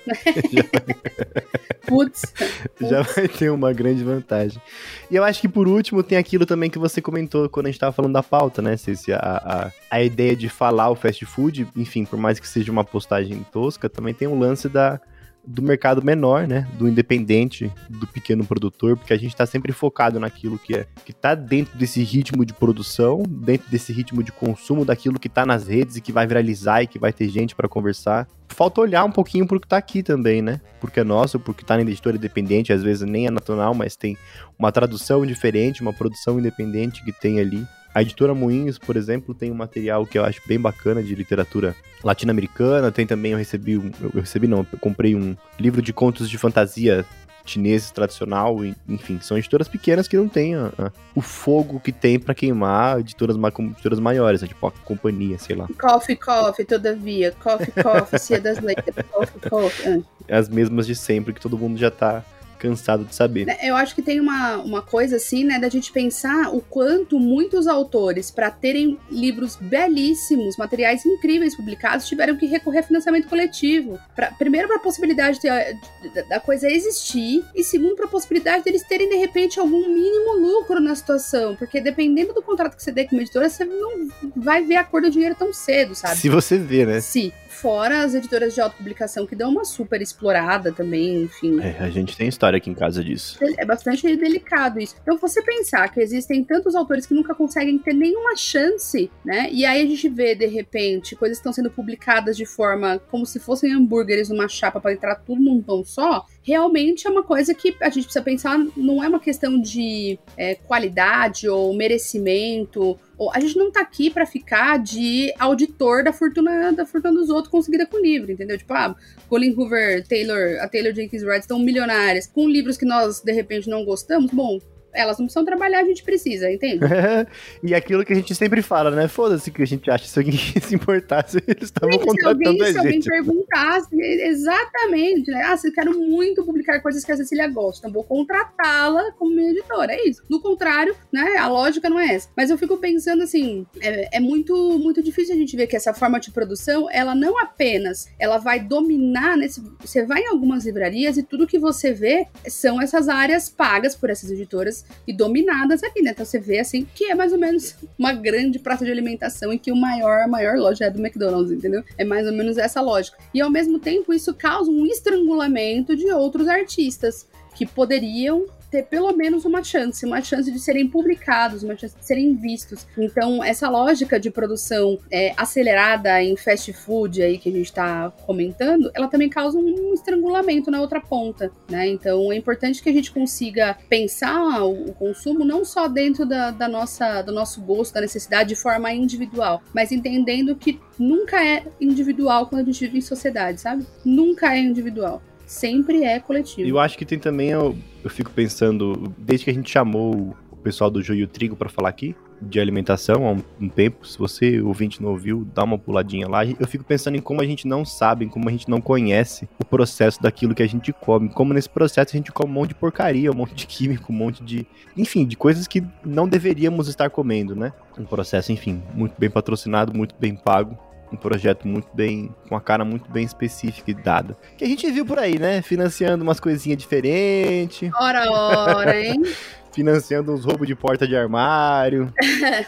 [1.87, 2.33] Putz.
[2.79, 4.61] Já vai ter uma grande vantagem.
[5.09, 7.79] E eu acho que por último tem aquilo também que você comentou quando a gente
[7.79, 9.11] tava falando da pauta, né, Ceci?
[9.11, 12.83] A, a, a ideia de falar o fast food, enfim, por mais que seja uma
[12.83, 14.99] postagem tosca, também tem um lance da,
[15.45, 16.67] do mercado menor, né?
[16.77, 21.13] Do independente, do pequeno produtor, porque a gente está sempre focado naquilo que é que
[21.13, 25.67] tá dentro desse ritmo de produção, dentro desse ritmo de consumo daquilo que está nas
[25.67, 28.27] redes e que vai viralizar e que vai ter gente para conversar.
[28.49, 30.59] Falta olhar um pouquinho pro que tá aqui também, né?
[30.81, 34.17] Porque é nosso, porque tá na editora independente, às vezes nem é nacional, mas tem
[34.57, 37.65] uma tradução diferente, uma produção independente que tem ali.
[37.93, 41.75] A editora Moinhos, por exemplo, tem um material que eu acho bem bacana de literatura
[42.03, 42.91] latino-americana.
[42.91, 46.37] Tem também, eu recebi, um, eu recebi não, eu comprei um livro de contos de
[46.37, 47.05] fantasia
[47.45, 52.19] chineses tradicional, enfim, são editoras pequenas que não têm a, a, o fogo que tem
[52.19, 55.67] para queimar editoras, editoras maiores, né, tipo a companhia, sei lá.
[55.79, 60.05] Coffee, coffee, todavia, coffee, coffee, Cia das Letras, coffee, coffee.
[60.29, 62.23] As mesmas de sempre, que todo mundo já tá
[62.59, 63.45] cansado de saber.
[63.45, 67.17] Né, eu acho que tem uma, uma coisa assim, né, da gente pensar o quanto
[67.19, 73.97] muitos autores, para terem livros belíssimos, materiais incríveis publicados, tiveram que recorrer a financiamento coletivo.
[74.15, 78.83] Pra, primeiro, para a possibilidade de, da coisa existir, e segundo, para a possibilidade deles
[78.83, 81.55] terem, de repente, algum mínimo lucro na situação.
[81.55, 84.83] Porque dependendo do contrato que você dê com uma editora, você não vai ver a
[84.83, 86.17] cor do dinheiro tão cedo, sabe?
[86.17, 86.99] Se você vê, né?
[86.99, 87.31] Sim.
[87.61, 91.59] Fora as editoras de autopublicação que dão uma super explorada também, enfim.
[91.59, 93.37] É, a gente tem história aqui em casa disso.
[93.57, 94.95] É bastante delicado isso.
[95.01, 99.49] Então, você pensar que existem tantos autores que nunca conseguem ter nenhuma chance, né?
[99.51, 103.25] E aí a gente vê, de repente, coisas que estão sendo publicadas de forma como
[103.25, 107.53] se fossem hambúrgueres numa chapa para entrar tudo num pão só, realmente é uma coisa
[107.53, 112.97] que a gente precisa pensar, não é uma questão de é, qualidade ou merecimento.
[113.17, 117.29] Ou, a gente não tá aqui para ficar de auditor da fortuna da fortuna dos
[117.29, 118.57] outros conseguida com livro, entendeu?
[118.57, 118.95] Tipo, ah,
[119.27, 123.69] Colin Hoover, Taylor, a Taylor Jenkins Wright estão milionárias com livros que nós de repente
[123.69, 124.31] não gostamos.
[124.31, 124.59] Bom,
[124.93, 126.79] elas não precisam trabalhar, a gente precisa, entende?
[127.63, 129.07] e aquilo que a gente sempre fala, né?
[129.07, 132.73] Foda-se que a gente acha, se alguém se importasse, eles estavam contratando alguém, a gente.
[132.73, 135.43] Se alguém perguntasse, exatamente, né?
[135.45, 139.51] Ah, eu quero muito publicar coisas que a Cecília gosta, então vou contratá-la como minha
[139.51, 140.23] editora, é isso.
[140.29, 142.29] Do contrário, né, a lógica não é essa.
[142.35, 145.93] Mas eu fico pensando assim, é, é muito, muito difícil a gente ver que essa
[145.93, 149.61] forma de produção, ela não apenas, ela vai dominar nesse...
[149.79, 154.09] Você vai em algumas livrarias e tudo que você vê são essas áreas pagas por
[154.09, 156.11] essas editoras e dominadas aqui, né?
[156.11, 159.59] Então você vê assim que é mais ou menos uma grande praça de alimentação e
[159.59, 161.83] que o maior, a maior loja é do McDonald's, entendeu?
[161.97, 163.17] É mais ou menos essa lógica.
[163.33, 169.11] E ao mesmo tempo isso causa um estrangulamento de outros artistas que poderiam ter pelo
[169.13, 172.85] menos uma chance, uma chance de serem publicados, uma chance de serem vistos.
[172.97, 178.11] Então, essa lógica de produção é, acelerada em fast food aí que a gente está
[178.25, 181.87] comentando, ela também causa um estrangulamento na outra ponta, né?
[181.87, 186.67] Então, é importante que a gente consiga pensar o, consumo não só dentro da, da
[186.67, 192.47] nossa, do nosso gosto, da necessidade de forma individual, mas entendendo que nunca é individual
[192.47, 193.85] quando a gente vive em sociedade, sabe?
[194.03, 196.69] Nunca é individual sempre é coletivo.
[196.69, 200.55] Eu acho que tem também, eu, eu fico pensando, desde que a gente chamou o
[200.57, 204.07] pessoal do Joio Trigo para falar aqui, de alimentação há um, um, tempo.
[204.07, 206.45] Se você, ouvinte, não ouviu, dá uma puladinha lá.
[206.45, 209.65] Eu fico pensando em como a gente não sabe, como a gente não conhece o
[209.65, 211.29] processo daquilo que a gente come.
[211.29, 214.15] Como nesse processo a gente come um monte de porcaria, um monte de químico, um
[214.15, 214.65] monte de.
[214.95, 217.73] Enfim, de coisas que não deveríamos estar comendo, né?
[217.97, 220.77] Um processo, enfim, muito bem patrocinado, muito bem pago
[221.11, 224.37] um projeto muito bem, com a cara muito bem específica e dada.
[224.57, 225.61] Que a gente viu por aí, né?
[225.61, 227.89] Financiando umas coisinhas diferentes.
[227.99, 229.21] Ora, ora, hein?
[229.73, 232.13] Financiando uns roubos de porta de armário.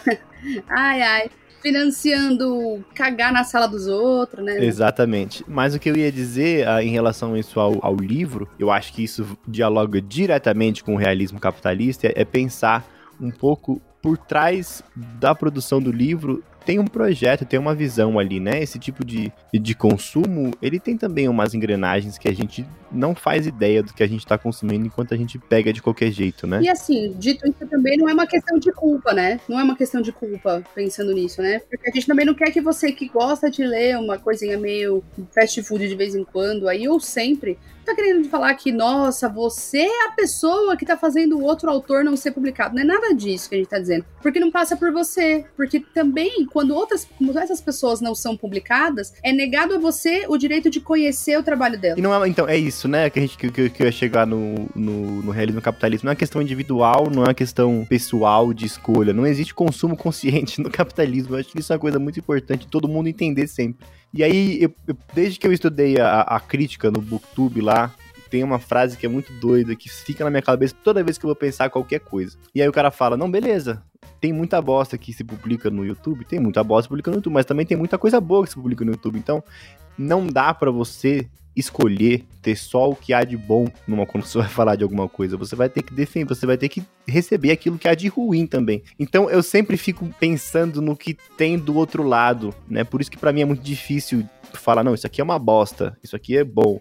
[0.70, 1.30] ai, ai
[1.62, 4.64] financiando cagar na sala dos outros, né?
[4.66, 5.46] Exatamente.
[5.48, 8.72] Mas o que eu ia dizer ah, em relação a isso ao, ao, livro, eu
[8.72, 12.84] acho que isso dialoga diretamente com o realismo capitalista, é, é pensar
[13.20, 18.40] um pouco por trás da produção do livro tem um projeto, tem uma visão ali,
[18.40, 18.62] né?
[18.62, 23.48] Esse tipo de, de consumo, ele tem também umas engrenagens que a gente não faz
[23.48, 26.62] ideia do que a gente está consumindo enquanto a gente pega de qualquer jeito, né?
[26.62, 29.40] E assim, dito isso também não é uma questão de culpa, né?
[29.48, 31.60] Não é uma questão de culpa pensando nisso, né?
[31.70, 35.04] Porque a gente também não quer que você que gosta de ler uma coisinha meio
[35.34, 39.80] fast food de vez em quando, aí ou sempre, tá querendo falar que, nossa, você
[39.80, 42.76] é a pessoa que tá fazendo o outro autor não ser publicado.
[42.76, 44.06] Não é nada disso que a gente tá dizendo.
[44.22, 45.46] Porque não passa por você.
[45.56, 50.38] Porque também, quando outras, quando essas pessoas não são publicadas, é negado a você o
[50.38, 51.98] direito de conhecer o trabalho dela.
[51.98, 53.10] E não é, então, é isso, né?
[53.10, 56.06] Que a gente que, que, que ia chegar no, no, no realismo capitalismo.
[56.06, 59.14] Não é uma questão individual, não é uma questão pessoal de escolha.
[59.14, 61.36] Não existe consumo consciente no capitalismo.
[61.36, 63.86] Eu acho que isso é uma coisa muito importante todo mundo entender sempre.
[64.14, 67.94] E aí, eu, eu, desde que eu estudei a, a crítica no Booktube lá,
[68.30, 71.26] tem uma frase que é muito doida, que fica na minha cabeça toda vez que
[71.26, 72.38] eu vou pensar qualquer coisa.
[72.56, 73.84] E aí o cara fala: Não, beleza,
[74.22, 77.18] tem muita bosta que se publica no YouTube, tem muita bosta que se publica no
[77.18, 79.18] YouTube, mas também tem muita coisa boa que se publica no YouTube.
[79.18, 79.44] Então,
[79.98, 84.38] não dá para você escolher ter só o que há de bom numa quando você
[84.38, 85.36] vai falar de alguma coisa.
[85.38, 88.46] Você vai ter que defender, você vai ter que receber aquilo que há de ruim
[88.46, 88.84] também.
[89.00, 92.84] Então eu sempre fico pensando no que tem do outro lado, né?
[92.84, 95.98] Por isso que para mim é muito difícil falar, não, isso aqui é uma bosta,
[96.04, 96.80] isso aqui é bom.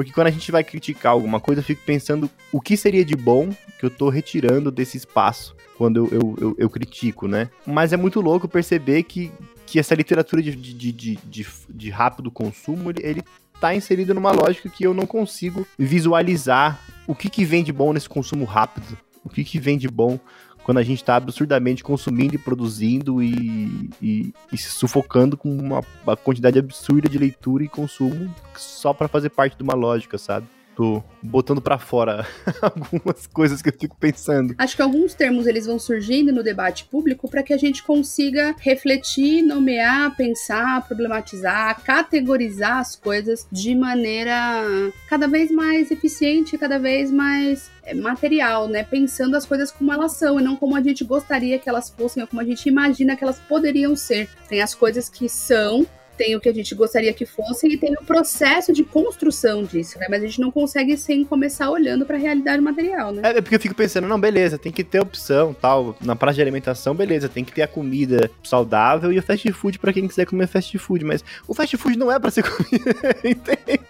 [0.00, 3.14] Porque quando a gente vai criticar alguma coisa, eu fico pensando o que seria de
[3.14, 7.50] bom que eu tô retirando desse espaço quando eu, eu, eu, eu critico, né?
[7.66, 9.30] Mas é muito louco perceber que,
[9.66, 13.22] que essa literatura de, de, de, de, de rápido consumo, ele, ele
[13.60, 17.92] tá inserido numa lógica que eu não consigo visualizar o que, que vem de bom
[17.92, 20.18] nesse consumo rápido, o que, que vem de bom
[20.64, 25.80] quando a gente está absurdamente consumindo e produzindo e, e, e, se sufocando com uma,
[26.04, 30.46] uma quantidade absurda de leitura e consumo só para fazer parte de uma lógica, sabe?
[30.80, 32.26] Tô botando para fora
[32.62, 34.54] algumas coisas que eu fico pensando.
[34.56, 38.56] Acho que alguns termos eles vão surgindo no debate público para que a gente consiga
[38.58, 44.32] refletir, nomear, pensar, problematizar, categorizar as coisas de maneira
[45.06, 48.82] cada vez mais eficiente, cada vez mais é, material, né?
[48.82, 52.22] Pensando as coisas como elas são e não como a gente gostaria que elas fossem
[52.22, 54.30] ou como a gente imagina que elas poderiam ser.
[54.48, 55.86] Tem as coisas que são
[56.20, 59.98] tem o que a gente gostaria que fosse e tem o processo de construção disso,
[59.98, 60.06] né?
[60.10, 63.22] Mas a gente não consegue sem começar olhando para a realidade material, né?
[63.24, 66.42] É porque eu fico pensando, não, beleza, tem que ter opção, tal, na praça de
[66.42, 70.26] alimentação, beleza, tem que ter a comida saudável e o fast food para quem quiser
[70.26, 72.90] comer fast food, mas o fast food não é para ser comido,
[73.24, 73.80] entende?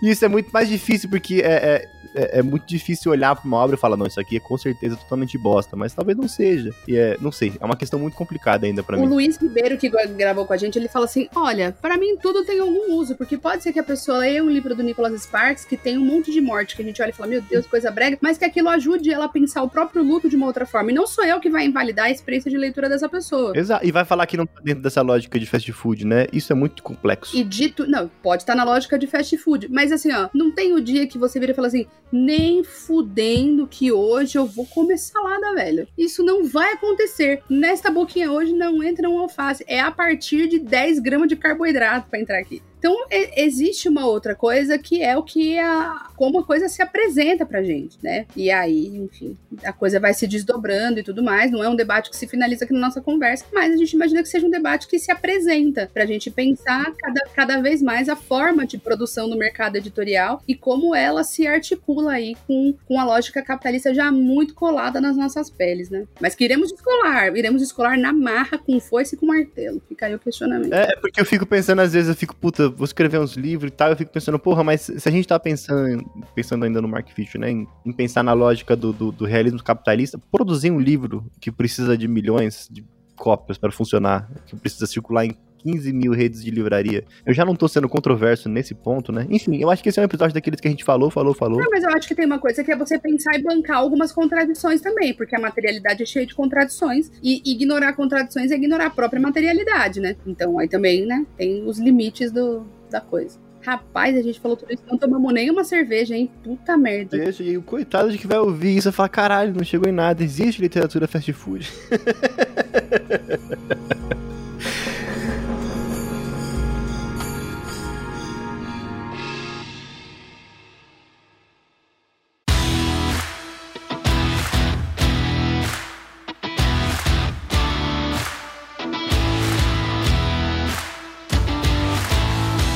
[0.00, 3.44] E isso é muito mais difícil porque é, é é, é, muito difícil olhar pra
[3.44, 6.28] uma obra e falar, não, isso aqui é com certeza totalmente bosta, mas talvez não
[6.28, 6.70] seja.
[6.86, 9.04] E é, não sei, é uma questão muito complicada ainda para mim.
[9.04, 12.44] O Luiz Ribeiro, que gravou com a gente, ele fala assim: olha, para mim tudo
[12.44, 15.64] tem algum uso, porque pode ser que a pessoa leia um livro do Nicholas Sparks
[15.64, 17.90] que tem um monte de morte, que a gente olha e fala, meu Deus, coisa
[17.90, 20.90] brega, mas que aquilo ajude ela a pensar o próprio luto de uma outra forma.
[20.90, 23.52] E não sou eu que vai invalidar a experiência de leitura dessa pessoa.
[23.56, 23.86] Exato.
[23.86, 26.26] E vai falar que não tá dentro dessa lógica de fast food, né?
[26.32, 27.36] Isso é muito complexo.
[27.36, 27.86] E dito.
[27.86, 29.68] Não, pode estar tá na lógica de fast food.
[29.70, 33.66] Mas assim, ó, não tem o dia que você vira e fala assim, nem fudendo
[33.66, 35.86] que hoje eu vou comer salada, velho.
[35.96, 37.42] Isso não vai acontecer.
[37.48, 39.64] Nesta boquinha hoje não entra um alface.
[39.66, 42.62] É a partir de 10 gramas de carboidrato para entrar aqui.
[42.80, 46.82] Então, é, existe uma outra coisa que é o que a como a coisa se
[46.82, 48.26] apresenta pra gente, né?
[48.34, 51.50] E aí, enfim, a coisa vai se desdobrando e tudo mais.
[51.50, 54.22] Não é um debate que se finaliza aqui na nossa conversa, mas a gente imagina
[54.22, 58.16] que seja um debate que se apresenta pra gente pensar cada, cada vez mais a
[58.16, 63.04] forma de produção no mercado editorial e como ela se articula aí com, com a
[63.04, 66.04] lógica capitalista já muito colada nas nossas peles, né?
[66.20, 69.82] Mas que iremos descolar, iremos descolar na marra, com foice e com martelo.
[69.88, 70.72] Fica aí o questionamento.
[70.72, 73.74] É, porque eu fico pensando, às vezes, eu fico, puta, vou escrever uns livros e
[73.74, 76.04] tal, eu fico pensando, porra, mas se a gente tá pensando,
[76.34, 79.62] pensando ainda no Mark Fisher, né, em, em pensar na lógica do, do, do, realismo
[79.62, 82.84] capitalista, produzir um livro que precisa de milhões de
[83.16, 87.04] cópias para funcionar, que precisa circular em 15 mil redes de livraria.
[87.24, 89.26] Eu já não tô sendo controverso nesse ponto, né?
[89.28, 91.58] Enfim, eu acho que esse é um episódio daqueles que a gente falou, falou, falou.
[91.58, 94.12] Não, mas eu acho que tem uma coisa que é você pensar e bancar algumas
[94.12, 98.90] contradições também, porque a materialidade é cheia de contradições e ignorar contradições é ignorar a
[98.90, 100.16] própria materialidade, né?
[100.26, 103.38] Então aí também, né, tem os limites do, da coisa.
[103.62, 106.30] Rapaz, a gente falou tudo isso, não tomamos nem uma cerveja, hein?
[106.42, 107.18] Puta merda.
[107.18, 109.92] Deixa, e o coitado de que vai ouvir isso e falar, caralho, não chegou em
[109.92, 111.70] nada, existe literatura fast food.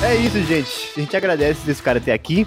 [0.04, 0.90] É isso, gente.
[0.94, 2.46] A gente agradece esse cara até aqui.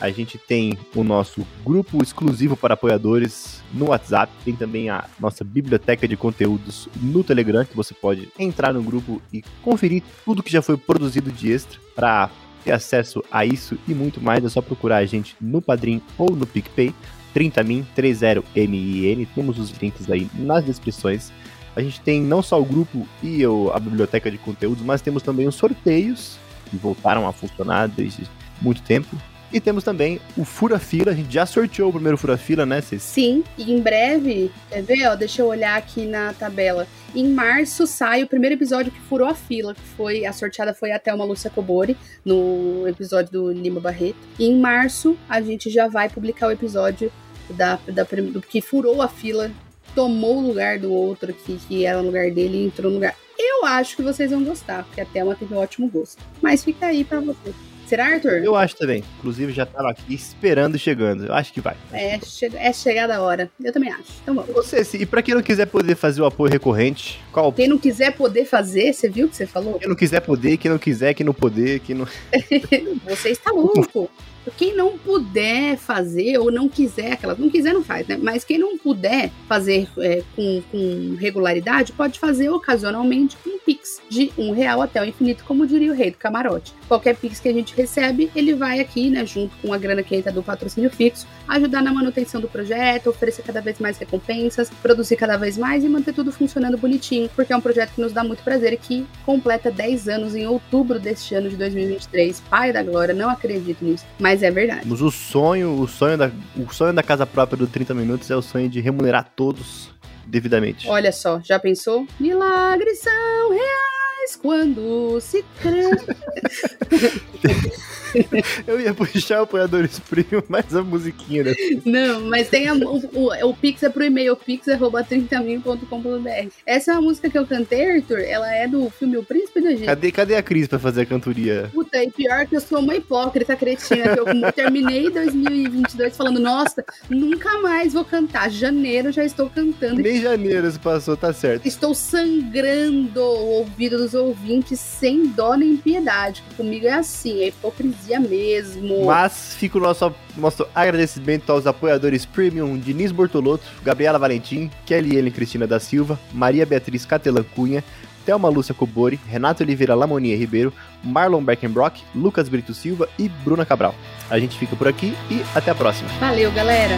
[0.00, 4.32] A gente tem o nosso grupo exclusivo para apoiadores no WhatsApp.
[4.42, 9.20] Tem também a nossa biblioteca de conteúdos no Telegram, que você pode entrar no grupo
[9.30, 12.30] e conferir tudo que já foi produzido de extra para
[12.64, 14.42] ter acesso a isso e muito mais.
[14.42, 16.94] É só procurar a gente no Padrim ou no PicPay.
[17.34, 19.26] 30min, 30min.
[19.34, 21.30] Temos os links aí nas descrições.
[21.76, 23.42] A gente tem não só o grupo e
[23.74, 28.24] a biblioteca de conteúdos, mas temos também os sorteios que voltaram a funcionar desde
[28.60, 29.16] muito tempo.
[29.54, 32.80] E temos também o Fura Fila, a gente já sorteou o primeiro Fura Fila, né,
[32.80, 32.98] Ceci?
[32.98, 36.88] Sim, e em breve, quer ver, ó, deixa eu olhar aqui na tabela.
[37.14, 40.90] Em março sai o primeiro episódio que furou a fila, que foi, a sorteada foi
[40.90, 44.18] até uma Lúcia Cobori, no episódio do Lima Barreto.
[44.40, 47.12] E em março a gente já vai publicar o episódio
[47.50, 49.52] da, da, do que furou a fila,
[49.94, 53.14] tomou o lugar do outro que, que era o lugar dele e entrou no lugar.
[53.38, 56.22] Eu acho que vocês vão gostar, porque a Thelma teve um ótimo gosto.
[56.40, 57.52] Mas fica aí pra você.
[57.86, 58.42] Será, Arthur?
[58.42, 59.04] Eu acho também.
[59.18, 61.26] Inclusive, já tava aqui esperando e chegando.
[61.26, 61.76] Eu acho que vai.
[61.92, 63.50] É, che é chegada a hora.
[63.62, 64.10] Eu também acho.
[64.22, 64.54] Então vamos.
[64.54, 67.52] Você, e pra quem não quiser poder fazer o apoio recorrente, qual?
[67.52, 69.78] Quem não quiser poder fazer, você viu o que você falou?
[69.78, 72.08] Quem não quiser poder, quem não quiser, quem não poder, quem não.
[73.06, 74.10] você está louco.
[74.56, 78.18] Quem não puder fazer ou não quiser, aquela não quiser não faz, né?
[78.20, 84.30] Mas quem não puder fazer é, com, com, regularidade, pode fazer ocasionalmente um Pix de
[84.36, 86.74] um real até o infinito, como diria o rei do camarote.
[86.86, 90.14] Qualquer Pix que a gente recebe, ele vai aqui, né, junto com a grana que
[90.14, 95.16] entra do patrocínio fixo, ajudar na manutenção do projeto, oferecer cada vez mais recompensas, produzir
[95.16, 98.22] cada vez mais e manter tudo funcionando bonitinho, porque é um projeto que nos dá
[98.22, 102.40] muito prazer e que completa 10 anos em outubro deste ano de 2023.
[102.50, 104.04] Pai da glória, não acredito nisso.
[104.18, 104.82] Mas mas é verdade.
[104.84, 108.36] Mas o sonho, o sonho da, o sonho da casa própria do 30 minutos é
[108.36, 109.90] o sonho de remunerar todos
[110.26, 110.88] devidamente.
[110.88, 112.06] Olha só, já pensou?
[112.18, 115.84] Milagres são reais quando se crê.
[118.66, 121.54] Eu ia puxar o apoiadores premium, mas a musiquinha, né?
[121.84, 126.48] Não, mas tem a, o, o, o Pix é pro e-mail, pix.30mil.com.br.
[126.66, 128.20] Essa é uma música que eu cantei, Arthur.
[128.20, 129.86] Ela é do filme O Príncipe do Egito.
[129.86, 131.70] Cadê, cadê a Cris pra fazer a cantoria?
[131.72, 136.84] Puta, e pior que eu sou uma hipócrita cretina, que eu terminei 2022 falando, nossa,
[137.08, 138.50] nunca mais vou cantar.
[138.50, 140.00] Janeiro já estou cantando.
[140.00, 141.66] Nem janeiro se passou, tá certo.
[141.66, 146.42] Estou sangrando o ouvido dos ouvintes sem dó nem piedade.
[146.56, 149.06] Comigo é assim, é hipocrisia mesmo.
[149.06, 155.32] Mas fica o nosso, nosso agradecimento aos apoiadores premium Diniz Bortolotto, Gabriela Valentim, Kelly Ellen
[155.32, 157.82] Cristina da Silva, Maria Beatriz Catelan Cunha,
[158.24, 160.72] Thelma Lúcia Cobori, Renato Oliveira Lamonier Ribeiro,
[161.02, 163.94] Marlon Beckenbrock, Lucas Brito Silva e Bruna Cabral.
[164.30, 166.08] A gente fica por aqui e até a próxima.
[166.20, 166.96] Valeu, galera!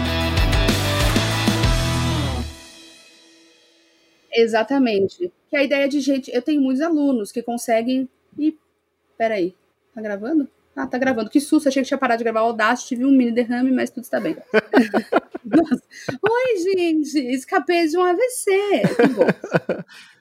[4.32, 5.32] Exatamente.
[5.48, 6.30] Que a ideia de gente.
[6.32, 8.08] Eu tenho muitos alunos que conseguem.
[8.38, 8.56] Ih,
[9.16, 9.54] peraí.
[9.94, 10.46] Tá gravando?
[10.76, 11.30] Ah, tá gravando.
[11.30, 13.88] Que susto, achei que tinha parado de gravar o Audacity, tive um mini derrame, mas
[13.88, 14.36] tudo está bem.
[16.22, 18.82] Oi, gente, escapei de um AVC.
[18.94, 19.26] Que bom.